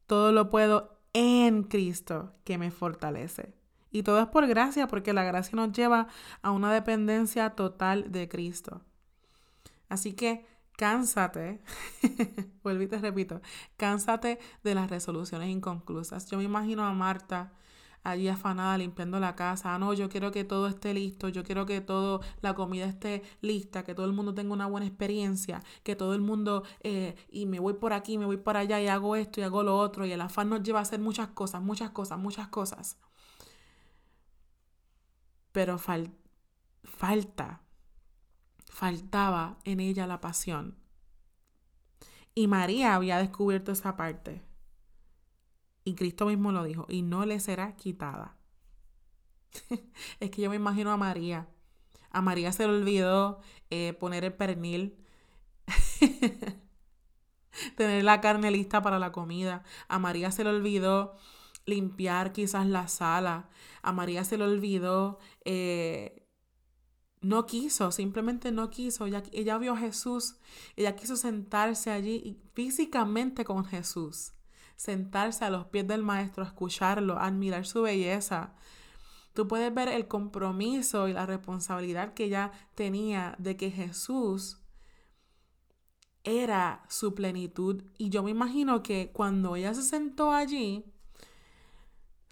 todo 0.07 0.33
lo 0.33 0.51
puedo 0.51 1.01
en 1.13 1.65
Cristo 1.65 2.35
que 2.45 2.59
me 2.59 2.71
fortalece. 2.71 3.55
Y 3.95 4.03
todo 4.03 4.21
es 4.21 4.27
por 4.27 4.45
gracia, 4.49 4.89
porque 4.89 5.13
la 5.13 5.23
gracia 5.23 5.55
nos 5.55 5.71
lleva 5.71 6.09
a 6.43 6.51
una 6.51 6.73
dependencia 6.73 7.51
total 7.51 8.11
de 8.11 8.29
Cristo. 8.29 8.81
Así 9.89 10.15
que 10.15 10.45
cánsate, 10.77 11.63
vuelvo 12.65 12.83
y 12.83 12.89
te 12.89 12.99
repito, 12.99 13.41
cánsate 13.77 14.41
de 14.65 14.75
las 14.75 14.91
resoluciones 14.91 15.49
inconclusas. 15.49 16.29
Yo 16.29 16.39
me 16.39 16.43
imagino 16.43 16.85
a 16.85 16.93
Marta 16.93 17.53
allí 18.03 18.27
afanada 18.27 18.77
limpiando 18.79 19.21
la 19.21 19.37
casa. 19.37 19.77
Ah, 19.77 19.79
no, 19.79 19.95
yo 19.95 20.09
quiero 20.09 20.33
que 20.33 20.43
todo 20.43 20.67
esté 20.67 20.93
listo, 20.93 21.29
yo 21.29 21.45
quiero 21.45 21.65
que 21.65 21.81
toda 21.81 22.19
la 22.41 22.53
comida 22.55 22.87
esté 22.87 23.23
lista, 23.43 23.85
que 23.85 23.95
todo 23.95 24.07
el 24.07 24.13
mundo 24.13 24.35
tenga 24.35 24.55
una 24.55 24.67
buena 24.67 24.87
experiencia, 24.89 25.63
que 25.85 25.95
todo 25.95 26.15
el 26.15 26.21
mundo, 26.21 26.65
eh, 26.81 27.15
y 27.31 27.47
me 27.47 27.61
voy 27.61 27.75
por 27.75 27.93
aquí, 27.93 28.19
me 28.19 28.27
voy 28.27 28.39
por 28.39 28.57
allá 28.57 28.81
y 28.81 28.89
hago 28.89 29.15
esto 29.15 29.41
y 29.41 29.45
hago 29.45 29.63
lo 29.63 29.79
otro. 29.79 30.05
Y 30.05 30.11
el 30.11 30.21
afán 30.21 30.49
nos 30.49 30.65
lleva 30.65 30.81
a 30.81 30.83
hacer 30.83 30.99
muchas 30.99 31.29
cosas, 31.29 31.63
muchas 31.63 31.91
cosas, 31.91 32.19
muchas 32.19 32.49
cosas. 32.49 32.99
Pero 35.55 35.79
falta, 35.79 37.61
faltaba 38.69 39.57
en 39.63 39.79
ella 39.79 40.09
la 40.09 40.21
pasión. 40.21 40.77
Y 42.35 42.49
María 42.49 42.97
había 42.97 43.19
descubierto 43.19 43.71
esa 43.71 43.97
parte. 43.97 44.43
Y 45.85 45.95
Cristo 45.95 46.27
mismo 46.27 46.51
lo 46.51 46.65
dijo, 46.65 46.87
y 46.89 47.03
no 47.03 47.25
le 47.25 47.39
será 47.39 47.77
quitada. 47.77 48.37
es 50.19 50.31
que 50.33 50.43
yo 50.43 50.51
me 50.51 50.57
imagino 50.57 50.91
a 50.91 50.97
María. 50.97 51.47
A 52.11 52.21
María 52.21 52.51
se 52.51 52.67
le 52.67 52.75
olvidó 52.75 53.41
eh, 53.71 53.93
poner 53.93 54.25
el 54.25 54.33
pernil, 54.33 54.99
tener 57.77 58.03
la 58.03 58.21
carne 58.21 58.51
lista 58.51 58.83
para 58.83 58.99
la 58.99 59.13
comida. 59.13 59.63
A 59.87 60.01
María 60.01 60.33
se 60.33 60.43
le 60.43 60.51
olvidó 60.51 61.17
limpiar 61.67 62.33
quizás 62.33 62.67
la 62.67 62.89
sala. 62.89 63.49
A 63.83 63.93
María 63.93 64.25
se 64.25 64.39
le 64.39 64.45
olvidó, 64.45 65.19
eh, 65.45 66.27
no 67.21 67.47
quiso, 67.47 67.91
simplemente 67.91 68.53
no 68.53 68.71
quiso. 68.71 69.07
Ella, 69.07 69.23
ella 69.33 69.59
vio 69.59 69.75
a 69.75 69.79
Jesús, 69.79 70.37
ella 70.77 70.97
quiso 70.97 71.17
sentarse 71.17 71.91
allí 71.91 72.41
físicamente 72.55 73.45
con 73.45 73.65
Jesús 73.65 74.35
sentarse 74.77 75.45
a 75.45 75.51
los 75.51 75.67
pies 75.67 75.87
del 75.87 76.03
maestro, 76.03 76.45
escucharlo, 76.45 77.19
admirar 77.19 77.67
su 77.67 77.83
belleza. 77.83 78.55
Tú 79.33 79.49
puedes 79.49 79.73
ver 79.75 79.89
el 79.89 80.07
compromiso 80.07 81.09
y 81.09 81.13
la 81.13 81.27
responsabilidad 81.27 82.15
que 82.15 82.25
ella 82.25 82.53
tenía 82.75 83.35
de 83.39 83.57
que 83.57 83.71
Jesús 83.71 84.61
era 86.23 86.85
su 86.89 87.15
plenitud. 87.15 87.85
Y 87.99 88.11
yo 88.11 88.23
me 88.23 88.31
imagino 88.31 88.83
que 88.83 89.11
cuando 89.13 89.57
ella 89.57 89.75
se 89.75 89.83
sentó 89.83 90.33
allí, 90.33 90.85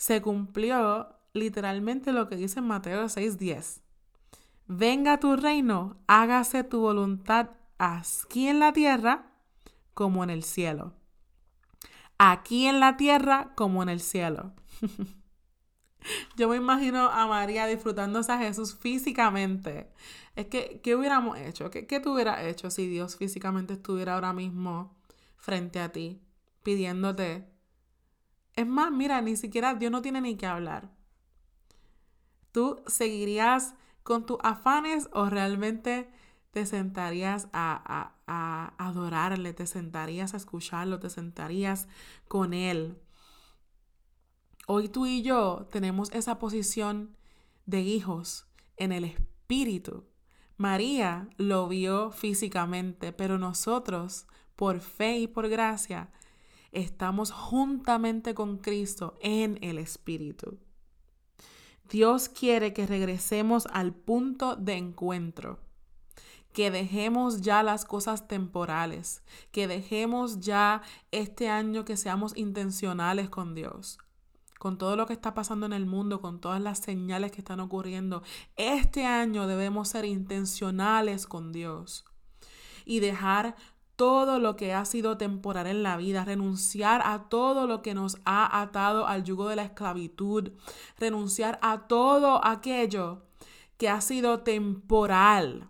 se 0.02 0.20
cumplió 0.20 1.14
literalmente 1.32 2.12
lo 2.12 2.28
que 2.28 2.34
dice 2.36 2.58
en 2.58 2.66
Mateo 2.66 3.08
6:10. 3.08 3.80
Venga 4.66 5.20
tu 5.20 5.36
reino, 5.36 5.96
hágase 6.06 6.64
tu 6.64 6.80
voluntad 6.80 7.50
aquí 7.78 8.48
en 8.48 8.58
la 8.58 8.72
tierra 8.72 9.32
como 9.94 10.24
en 10.24 10.30
el 10.30 10.42
cielo 10.42 10.94
aquí 12.24 12.66
en 12.66 12.78
la 12.78 12.96
tierra 12.96 13.52
como 13.56 13.82
en 13.82 13.88
el 13.88 14.00
cielo. 14.00 14.52
Yo 16.36 16.48
me 16.48 16.56
imagino 16.56 17.10
a 17.10 17.26
María 17.26 17.66
disfrutándose 17.66 18.30
a 18.30 18.38
Jesús 18.38 18.76
físicamente. 18.76 19.90
Es 20.36 20.46
que, 20.46 20.80
¿qué 20.84 20.94
hubiéramos 20.94 21.36
hecho? 21.38 21.68
¿Qué, 21.70 21.88
¿Qué 21.88 21.98
tú 21.98 22.14
hubieras 22.14 22.44
hecho 22.44 22.70
si 22.70 22.86
Dios 22.86 23.16
físicamente 23.16 23.74
estuviera 23.74 24.14
ahora 24.14 24.32
mismo 24.32 24.94
frente 25.36 25.80
a 25.80 25.90
ti, 25.90 26.22
pidiéndote 26.62 27.51
Es 28.54 28.66
más, 28.66 28.92
mira, 28.92 29.20
ni 29.22 29.36
siquiera 29.36 29.74
Dios 29.74 29.90
no 29.90 30.02
tiene 30.02 30.20
ni 30.20 30.36
que 30.36 30.46
hablar. 30.46 30.90
¿Tú 32.52 32.82
seguirías 32.86 33.74
con 34.02 34.26
tus 34.26 34.38
afanes 34.42 35.08
o 35.12 35.30
realmente 35.30 36.10
te 36.50 36.66
sentarías 36.66 37.48
a, 37.52 38.12
a, 38.26 38.74
adorarle, 38.76 39.54
te 39.54 39.66
sentarías 39.66 40.34
a 40.34 40.36
escucharlo, 40.36 41.00
te 41.00 41.08
sentarías 41.08 41.88
con 42.28 42.52
él? 42.52 43.00
Hoy 44.66 44.88
tú 44.88 45.06
y 45.06 45.22
yo 45.22 45.66
tenemos 45.70 46.10
esa 46.12 46.38
posición 46.38 47.16
de 47.64 47.80
hijos 47.80 48.46
en 48.76 48.92
el 48.92 49.04
espíritu. 49.04 50.04
María 50.58 51.28
lo 51.38 51.68
vio 51.68 52.10
físicamente, 52.10 53.12
pero 53.12 53.38
nosotros, 53.38 54.26
por 54.54 54.80
fe 54.80 55.18
y 55.20 55.26
por 55.26 55.48
gracia, 55.48 56.10
estamos 56.72 57.30
juntamente 57.30 58.34
con 58.34 58.58
Cristo 58.58 59.14
en 59.20 59.58
el 59.62 59.78
espíritu. 59.78 60.58
Dios 61.88 62.28
quiere 62.28 62.72
que 62.72 62.86
regresemos 62.86 63.66
al 63.70 63.92
punto 63.92 64.56
de 64.56 64.74
encuentro, 64.74 65.60
que 66.54 66.70
dejemos 66.70 67.42
ya 67.42 67.62
las 67.62 67.84
cosas 67.84 68.28
temporales, 68.28 69.22
que 69.50 69.68
dejemos 69.68 70.40
ya 70.40 70.82
este 71.10 71.48
año 71.48 71.84
que 71.84 71.96
seamos 71.96 72.36
intencionales 72.36 73.28
con 73.28 73.54
Dios, 73.54 73.98
con 74.58 74.78
todo 74.78 74.96
lo 74.96 75.06
que 75.06 75.12
está 75.12 75.34
pasando 75.34 75.66
en 75.66 75.72
el 75.74 75.86
mundo, 75.86 76.20
con 76.20 76.40
todas 76.40 76.62
las 76.62 76.78
señales 76.78 77.32
que 77.32 77.40
están 77.40 77.60
ocurriendo. 77.60 78.22
Este 78.56 79.04
año 79.04 79.46
debemos 79.46 79.88
ser 79.88 80.04
intencionales 80.04 81.26
con 81.26 81.52
Dios 81.52 82.04
y 82.84 83.00
dejar 83.00 83.56
todo 83.96 84.38
lo 84.38 84.56
que 84.56 84.74
ha 84.74 84.84
sido 84.84 85.16
temporal 85.16 85.66
en 85.66 85.82
la 85.82 85.96
vida, 85.96 86.24
renunciar 86.24 87.02
a 87.04 87.28
todo 87.28 87.66
lo 87.66 87.82
que 87.82 87.94
nos 87.94 88.18
ha 88.24 88.60
atado 88.60 89.06
al 89.06 89.24
yugo 89.24 89.48
de 89.48 89.56
la 89.56 89.64
esclavitud, 89.64 90.52
renunciar 90.98 91.58
a 91.62 91.86
todo 91.86 92.44
aquello 92.44 93.22
que 93.76 93.88
ha 93.88 94.00
sido 94.00 94.40
temporal. 94.40 95.68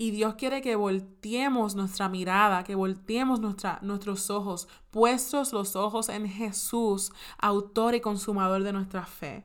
Y 0.00 0.12
Dios 0.12 0.36
quiere 0.36 0.62
que 0.62 0.76
volteemos 0.76 1.74
nuestra 1.74 2.08
mirada, 2.08 2.62
que 2.62 2.76
volteemos 2.76 3.40
nuestra, 3.40 3.80
nuestros 3.82 4.30
ojos, 4.30 4.68
puestos 4.90 5.52
los 5.52 5.74
ojos 5.74 6.08
en 6.08 6.28
Jesús, 6.28 7.12
autor 7.36 7.96
y 7.96 8.00
consumador 8.00 8.62
de 8.62 8.72
nuestra 8.72 9.04
fe. 9.04 9.44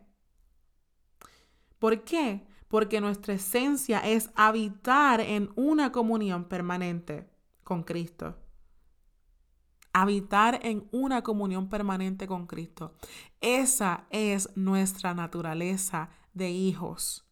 ¿Por 1.79 2.03
qué? 2.03 2.45
Porque 2.73 2.99
nuestra 3.01 3.35
esencia 3.35 3.99
es 3.99 4.31
habitar 4.33 5.21
en 5.21 5.51
una 5.55 5.91
comunión 5.91 6.45
permanente 6.45 7.29
con 7.63 7.83
Cristo. 7.83 8.35
Habitar 9.93 10.59
en 10.63 10.89
una 10.91 11.21
comunión 11.21 11.69
permanente 11.69 12.25
con 12.25 12.47
Cristo. 12.47 12.95
Esa 13.41 14.07
es 14.09 14.49
nuestra 14.55 15.13
naturaleza 15.13 16.09
de 16.33 16.49
hijos. 16.49 17.29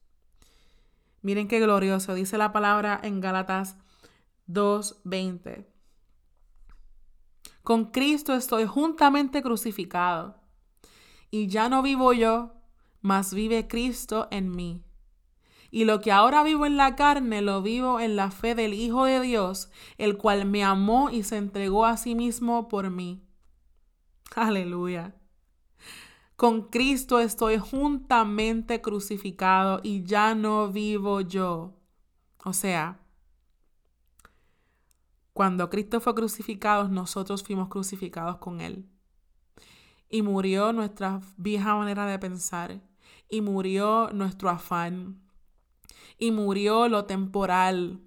Miren 1.24 1.48
qué 1.48 1.60
glorioso, 1.60 2.14
dice 2.14 2.38
la 2.38 2.54
palabra 2.54 3.00
en 3.02 3.20
Gálatas 3.20 3.78
2:20. 4.46 5.66
Con 7.64 7.86
Cristo 7.86 8.36
estoy 8.36 8.68
juntamente 8.68 9.42
crucificado, 9.42 10.40
y 11.32 11.48
ya 11.48 11.68
no 11.68 11.82
vivo 11.82 12.14
yo, 12.14 12.54
mas 13.02 13.34
vive 13.34 13.68
Cristo 13.68 14.28
en 14.30 14.52
mí. 14.52 14.86
Y 15.72 15.86
lo 15.86 16.02
que 16.02 16.12
ahora 16.12 16.44
vivo 16.44 16.66
en 16.66 16.76
la 16.76 16.98
carne, 16.98 17.42
lo 17.42 17.62
vivo 17.62 18.02
en 18.02 18.18
la 18.18 18.30
fe 18.30 18.56
del 18.56 18.74
Hijo 18.74 19.06
de 19.06 19.22
Dios, 19.22 19.72
el 19.98 20.18
cual 20.18 20.46
me 20.46 20.66
amó 20.66 21.10
y 21.10 21.24
se 21.24 21.38
entregó 21.38 21.86
a 21.86 21.96
sí 21.96 22.14
mismo 22.14 22.68
por 22.68 22.90
mí. 22.90 23.24
Aleluya. 24.36 25.16
Con 26.36 26.64
Cristo 26.64 27.22
estoy 27.22 27.58
juntamente 27.58 28.82
crucificado 28.82 29.80
y 29.82 30.04
ya 30.04 30.36
no 30.36 30.68
vivo 30.70 31.22
yo. 31.22 31.78
O 32.44 32.52
sea, 32.52 33.00
cuando 35.32 35.70
Cristo 35.70 36.02
fue 36.02 36.14
crucificado, 36.16 36.90
nosotros 36.90 37.44
fuimos 37.44 37.70
crucificados 37.70 38.38
con 38.38 38.60
Él. 38.60 38.90
Y 40.10 40.22
murió 40.22 40.74
nuestra 40.74 41.22
vieja 41.38 41.76
manera 41.76 42.06
de 42.06 42.20
pensar. 42.20 42.82
Y 43.30 43.40
murió 43.40 44.10
nuestro 44.12 44.50
afán 44.50 45.22
y 46.22 46.30
murió 46.30 46.88
lo 46.88 47.06
temporal, 47.06 48.00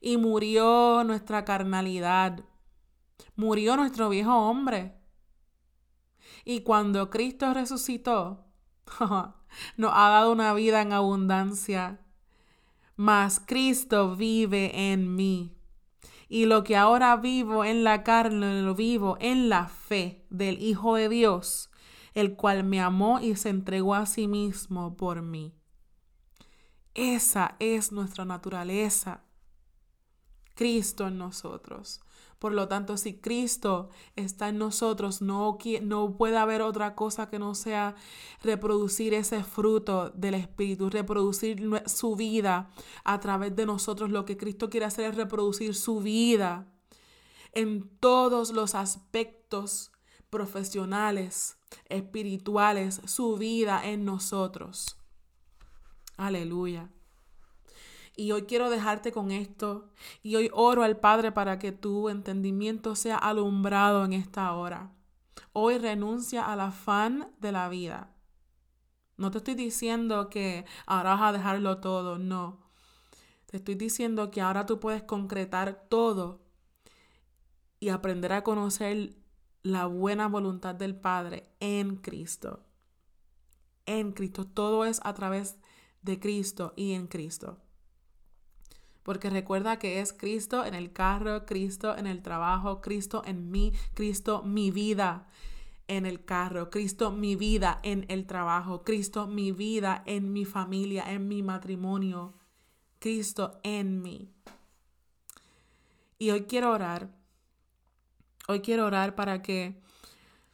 y 0.00 0.18
murió 0.18 1.02
nuestra 1.02 1.44
carnalidad, 1.44 2.44
murió 3.34 3.76
nuestro 3.76 4.08
viejo 4.08 4.32
hombre. 4.32 4.94
Y 6.44 6.60
cuando 6.60 7.10
Cristo 7.10 7.52
resucitó, 7.52 8.46
nos 9.76 9.90
ha 9.92 10.08
dado 10.10 10.30
una 10.30 10.54
vida 10.54 10.80
en 10.80 10.92
abundancia, 10.92 12.00
mas 12.94 13.42
Cristo 13.44 14.14
vive 14.14 14.92
en 14.92 15.16
mí. 15.16 15.58
Y 16.28 16.44
lo 16.44 16.62
que 16.62 16.76
ahora 16.76 17.16
vivo 17.16 17.64
en 17.64 17.82
la 17.82 18.04
carne, 18.04 18.62
lo 18.62 18.76
vivo 18.76 19.16
en 19.20 19.48
la 19.48 19.66
fe 19.66 20.24
del 20.30 20.62
Hijo 20.62 20.94
de 20.94 21.08
Dios, 21.08 21.68
el 22.14 22.36
cual 22.36 22.62
me 22.62 22.80
amó 22.80 23.18
y 23.18 23.34
se 23.34 23.48
entregó 23.48 23.96
a 23.96 24.06
sí 24.06 24.28
mismo 24.28 24.96
por 24.96 25.22
mí. 25.22 25.59
Esa 27.00 27.56
es 27.60 27.92
nuestra 27.92 28.26
naturaleza. 28.26 29.24
Cristo 30.54 31.06
en 31.06 31.16
nosotros. 31.16 32.02
Por 32.38 32.52
lo 32.52 32.68
tanto, 32.68 32.98
si 32.98 33.14
Cristo 33.14 33.88
está 34.16 34.50
en 34.50 34.58
nosotros, 34.58 35.22
no, 35.22 35.56
no 35.80 36.16
puede 36.18 36.36
haber 36.36 36.60
otra 36.60 36.94
cosa 36.94 37.30
que 37.30 37.38
no 37.38 37.54
sea 37.54 37.94
reproducir 38.42 39.14
ese 39.14 39.42
fruto 39.44 40.10
del 40.10 40.34
Espíritu, 40.34 40.90
reproducir 40.90 41.82
su 41.86 42.16
vida 42.16 42.68
a 43.02 43.18
través 43.18 43.56
de 43.56 43.64
nosotros. 43.64 44.10
Lo 44.10 44.26
que 44.26 44.36
Cristo 44.36 44.68
quiere 44.68 44.84
hacer 44.84 45.06
es 45.06 45.16
reproducir 45.16 45.74
su 45.74 46.00
vida 46.00 46.70
en 47.52 47.88
todos 47.98 48.50
los 48.50 48.74
aspectos 48.74 49.90
profesionales, 50.28 51.56
espirituales, 51.86 53.00
su 53.06 53.38
vida 53.38 53.88
en 53.88 54.04
nosotros. 54.04 54.99
Aleluya. 56.20 56.90
Y 58.14 58.32
hoy 58.32 58.42
quiero 58.42 58.68
dejarte 58.68 59.10
con 59.10 59.30
esto. 59.30 59.88
Y 60.22 60.36
hoy 60.36 60.50
oro 60.52 60.82
al 60.82 60.98
Padre 60.98 61.32
para 61.32 61.58
que 61.58 61.72
tu 61.72 62.10
entendimiento 62.10 62.94
sea 62.94 63.16
alumbrado 63.16 64.04
en 64.04 64.12
esta 64.12 64.52
hora. 64.52 64.92
Hoy 65.54 65.78
renuncia 65.78 66.44
al 66.44 66.60
afán 66.60 67.32
de 67.40 67.52
la 67.52 67.70
vida. 67.70 68.12
No 69.16 69.30
te 69.30 69.38
estoy 69.38 69.54
diciendo 69.54 70.28
que 70.28 70.66
ahora 70.84 71.14
vas 71.14 71.22
a 71.22 71.32
dejarlo 71.32 71.78
todo, 71.78 72.18
no. 72.18 72.70
Te 73.46 73.56
estoy 73.56 73.76
diciendo 73.76 74.30
que 74.30 74.42
ahora 74.42 74.66
tú 74.66 74.78
puedes 74.78 75.02
concretar 75.02 75.86
todo 75.88 76.42
y 77.80 77.88
aprender 77.88 78.34
a 78.34 78.44
conocer 78.44 79.16
la 79.62 79.86
buena 79.86 80.28
voluntad 80.28 80.74
del 80.74 80.94
Padre 80.94 81.48
en 81.60 81.96
Cristo. 81.96 82.62
En 83.86 84.12
Cristo. 84.12 84.44
Todo 84.44 84.84
es 84.84 85.00
a 85.02 85.14
través 85.14 85.56
de 85.62 85.69
Cristo 86.20 86.72
y 86.76 86.92
en 86.92 87.06
Cristo. 87.06 87.58
Porque 89.02 89.30
recuerda 89.30 89.78
que 89.78 90.00
es 90.00 90.12
Cristo 90.12 90.64
en 90.64 90.74
el 90.74 90.92
carro, 90.92 91.46
Cristo 91.46 91.96
en 91.96 92.06
el 92.06 92.22
trabajo, 92.22 92.80
Cristo 92.80 93.22
en 93.24 93.50
mí, 93.50 93.72
Cristo 93.94 94.42
mi 94.42 94.70
vida 94.70 95.28
en 95.88 96.06
el 96.06 96.24
carro, 96.24 96.70
Cristo 96.70 97.10
mi 97.10 97.34
vida 97.34 97.80
en 97.82 98.04
el 98.08 98.26
trabajo, 98.26 98.84
Cristo 98.84 99.26
mi 99.26 99.52
vida 99.52 100.02
en 100.06 100.32
mi 100.32 100.44
familia, 100.44 101.10
en 101.12 101.28
mi 101.28 101.42
matrimonio, 101.42 102.34
Cristo 102.98 103.58
en 103.64 104.00
mí. 104.02 104.32
Y 106.18 106.30
hoy 106.30 106.42
quiero 106.42 106.70
orar, 106.70 107.10
hoy 108.46 108.60
quiero 108.60 108.86
orar 108.86 109.14
para 109.14 109.42
que 109.42 109.80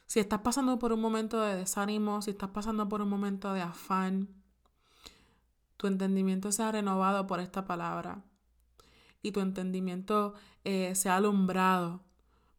si 0.07 0.21
estás 0.21 0.39
pasando 0.39 0.79
por 0.79 0.93
un 0.93 1.01
momento 1.01 1.41
de 1.41 1.57
desánimo, 1.57 2.21
si 2.21 2.31
estás 2.31 2.49
pasando 2.49 2.87
por 2.87 3.01
un 3.01 3.09
momento 3.09 3.53
de 3.53 3.61
afán, 3.61 4.29
tu 5.77 5.87
entendimiento 5.87 6.51
sea 6.51 6.71
renovado 6.71 7.27
por 7.27 7.39
esta 7.39 7.65
palabra 7.65 8.23
y 9.21 9.31
tu 9.31 9.39
entendimiento 9.39 10.33
eh, 10.63 10.95
sea 10.95 11.17
alumbrado 11.17 12.03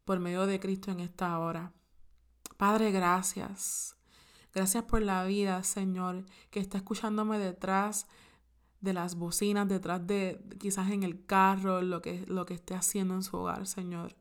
por 0.05 0.19
medio 0.19 0.45
de 0.45 0.59
Cristo 0.59 0.91
en 0.91 1.01
esta 1.01 1.37
hora. 1.39 1.73
Padre, 2.57 2.91
gracias. 2.91 3.95
Gracias 4.53 4.83
por 4.83 5.01
la 5.01 5.23
vida, 5.23 5.63
Señor, 5.63 6.25
que 6.49 6.59
está 6.59 6.77
escuchándome 6.77 7.37
detrás 7.37 8.07
de 8.81 8.93
las 8.93 9.15
bocinas, 9.15 9.67
detrás 9.67 10.05
de 10.07 10.43
quizás 10.59 10.89
en 10.89 11.03
el 11.03 11.25
carro, 11.25 11.81
lo 11.81 12.01
que, 12.01 12.25
lo 12.27 12.45
que 12.45 12.55
esté 12.55 12.73
haciendo 12.73 13.13
en 13.13 13.23
su 13.23 13.37
hogar, 13.37 13.67
Señor. 13.67 14.15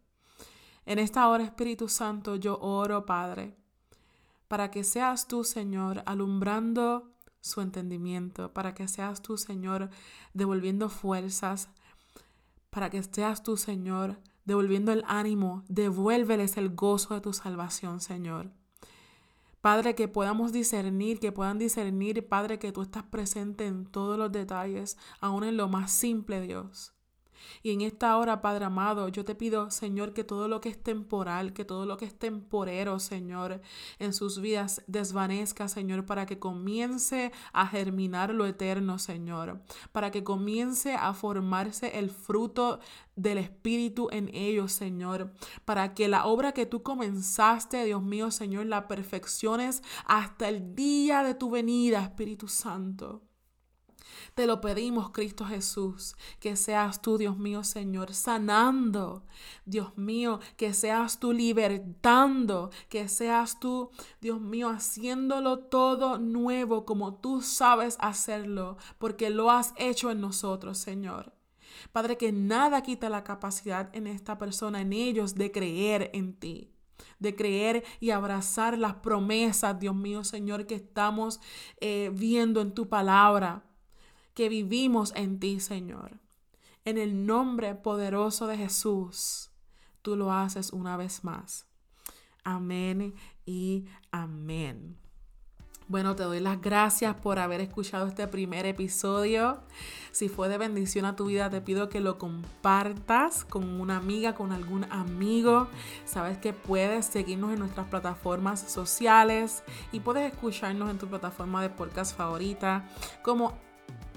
En 0.85 0.99
esta 0.99 1.29
hora, 1.29 1.45
Espíritu 1.45 1.89
Santo, 1.89 2.37
yo 2.37 2.59
oro, 2.61 3.07
Padre, 3.07 3.57
para 4.49 4.71
que 4.71 4.85
seas 4.85 5.29
tú, 5.29 5.45
Señor, 5.45 6.03
alumbrando 6.07 7.18
su 7.49 7.61
entendimiento, 7.61 8.53
para 8.53 8.75
que 8.75 8.87
seas 8.87 9.21
tú, 9.23 9.37
Señor, 9.37 9.91
devolviendo 10.35 10.89
fuerzas, 10.89 11.69
para 12.71 12.91
que 12.91 13.03
seas 13.03 13.43
tú, 13.43 13.57
Señor, 13.57 14.21
devolviendo 14.45 14.93
el 14.93 15.03
ánimo, 15.07 15.65
devuélveles 15.69 16.57
el 16.57 16.75
gozo 16.75 17.15
de 17.15 17.21
tu 17.21 17.33
salvación, 17.33 18.01
Señor. 18.01 18.51
Padre, 19.61 19.95
que 19.95 20.07
podamos 20.07 20.53
discernir, 20.53 21.19
que 21.19 21.33
puedan 21.33 21.59
discernir, 21.59 22.29
Padre, 22.29 22.59
que 22.59 22.71
tú 22.71 22.83
estás 22.83 23.03
presente 23.03 23.67
en 23.67 23.87
todos 23.87 24.17
los 24.17 24.31
detalles, 24.31 24.97
aún 25.21 25.43
en 25.43 25.57
lo 25.57 25.69
más 25.69 25.91
simple, 25.91 26.41
Dios. 26.41 26.93
Y 27.62 27.72
en 27.72 27.81
esta 27.81 28.16
hora, 28.16 28.40
Padre 28.40 28.64
amado, 28.64 29.09
yo 29.09 29.24
te 29.24 29.35
pido, 29.35 29.70
Señor, 29.70 30.12
que 30.12 30.24
todo 30.24 30.48
lo 30.48 30.61
que 30.61 30.68
es 30.68 30.83
temporal, 30.83 31.53
que 31.53 31.64
todo 31.64 31.87
lo 31.87 31.96
que 31.96 32.05
es 32.07 32.18
temporero, 32.18 32.98
Señor, 32.98 33.61
en 33.98 34.12
sus 34.12 34.40
vidas 34.40 34.83
desvanezca, 34.87 35.68
Señor, 35.68 36.07
para 36.07 36.27
que 36.27 36.38
comience 36.38 37.33
a 37.53 37.66
germinar 37.66 38.35
lo 38.35 38.46
eterno, 38.46 38.98
Señor, 38.98 39.61
para 39.92 40.11
que 40.11 40.24
comience 40.24 40.94
a 40.94 41.14
formarse 41.14 41.98
el 41.98 42.11
fruto 42.11 42.81
del 43.16 43.38
Espíritu 43.38 44.09
en 44.12 44.33
ellos, 44.35 44.72
Señor, 44.72 45.33
para 45.64 45.94
que 45.94 46.09
la 46.09 46.27
obra 46.27 46.53
que 46.53 46.66
tú 46.66 46.83
comenzaste, 46.83 47.85
Dios 47.85 48.03
mío, 48.03 48.31
Señor, 48.31 48.66
la 48.66 48.88
perfecciones 48.88 49.83
hasta 50.07 50.48
el 50.48 50.74
día 50.74 51.22
de 51.22 51.35
tu 51.35 51.51
venida, 51.51 52.03
Espíritu 52.03 52.48
Santo. 52.48 53.28
Te 54.35 54.47
lo 54.47 54.61
pedimos, 54.61 55.11
Cristo 55.11 55.45
Jesús, 55.45 56.15
que 56.41 56.57
seas 56.57 57.03
tú, 57.03 57.19
Dios 57.19 57.39
mío, 57.39 57.65
Señor, 57.65 58.15
sanando. 58.15 59.25
Dios 59.65 59.97
mío, 59.97 60.41
que 60.57 60.75
seas 60.75 61.21
tú 61.21 61.33
libertando, 61.33 62.71
que 62.89 63.09
seas 63.09 63.61
tú, 63.61 63.91
Dios 64.21 64.41
mío, 64.41 64.69
haciéndolo 64.69 65.59
todo 65.59 66.19
nuevo 66.19 66.85
como 66.85 67.15
tú 67.15 67.43
sabes 67.43 67.97
hacerlo, 68.01 68.77
porque 68.99 69.31
lo 69.31 69.51
has 69.51 69.75
hecho 69.77 70.11
en 70.11 70.21
nosotros, 70.21 70.79
Señor. 70.79 71.33
Padre, 71.93 72.17
que 72.17 72.33
nada 72.33 72.83
quita 72.83 73.09
la 73.09 73.25
capacidad 73.25 73.95
en 73.95 74.07
esta 74.07 74.39
persona, 74.39 74.81
en 74.81 74.93
ellos, 74.93 75.35
de 75.35 75.53
creer 75.53 76.11
en 76.13 76.35
ti 76.35 76.73
de 77.19 77.35
creer 77.35 77.85
y 78.01 78.11
abrazar 78.11 78.79
las 78.79 78.95
promesas, 78.95 79.79
Dios 79.79 79.95
mío, 79.95 80.25
Señor, 80.25 80.67
que 80.67 80.77
estamos 80.77 81.41
eh, 81.81 82.11
viendo 82.15 82.61
en 82.61 82.73
tu 82.73 82.89
palabra 82.89 83.65
que 84.38 84.48
vivimos 84.48 85.12
en 85.16 85.40
ti, 85.40 85.59
Señor. 85.59 86.20
En 86.85 86.96
el 86.96 87.27
nombre 87.27 87.74
poderoso 87.74 88.46
de 88.46 88.57
Jesús, 88.57 89.51
tú 90.01 90.14
lo 90.14 90.33
haces 90.33 90.72
una 90.72 90.96
vez 90.96 91.24
más. 91.24 91.66
Amén 92.44 93.16
y 93.44 93.87
amén. 94.12 94.96
Bueno, 95.88 96.14
te 96.14 96.22
doy 96.22 96.38
las 96.38 96.61
gracias 96.61 97.16
por 97.16 97.40
haber 97.40 97.61
escuchado 97.61 98.07
este 98.07 98.29
primer 98.29 98.64
episodio. 98.64 99.59
Si 100.12 100.29
fue 100.29 100.48
de 100.48 100.57
bendición 100.57 101.05
a 101.05 101.16
tu 101.16 101.24
vida, 101.27 101.51
te 101.51 101.61
pido 101.61 101.88
que 101.88 101.98
lo 101.98 102.16
compartas 102.16 103.44
con 103.44 103.81
una 103.81 103.96
amiga, 103.96 104.37
con 104.37 104.53
algún 104.53 104.85
amigo. 104.92 105.66
Sabes 106.05 106.38
que 106.38 106.53
puedes 106.53 107.07
seguirnos 107.07 107.53
en 107.53 107.59
nuestras 107.59 107.88
plataformas 107.88 108.61
sociales 108.61 109.64
y 109.90 109.98
puedes 109.98 110.33
escucharnos 110.33 110.90
en 110.90 110.98
tu 110.98 111.09
plataforma 111.09 111.61
de 111.61 111.70
podcast 111.70 112.16
favorita 112.16 112.88
como 113.24 113.66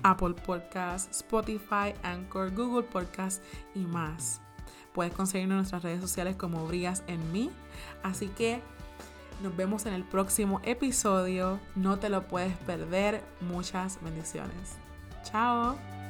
Apple 0.03 0.33
Podcasts, 0.45 1.19
Spotify, 1.19 1.93
Anchor, 2.03 2.53
Google 2.53 2.83
Podcasts 2.83 3.41
y 3.75 3.79
más. 3.79 4.41
Puedes 4.93 5.13
conseguirnos 5.13 5.53
en 5.53 5.57
nuestras 5.57 5.83
redes 5.83 6.01
sociales 6.01 6.35
como 6.35 6.67
Brillas 6.67 7.03
en 7.07 7.31
mí. 7.31 7.49
Así 8.03 8.27
que 8.27 8.61
nos 9.41 9.55
vemos 9.55 9.85
en 9.85 9.93
el 9.93 10.03
próximo 10.03 10.59
episodio. 10.63 11.59
No 11.75 11.97
te 11.99 12.09
lo 12.09 12.27
puedes 12.27 12.55
perder. 12.57 13.23
Muchas 13.41 14.01
bendiciones. 14.03 14.77
Chao. 15.23 16.00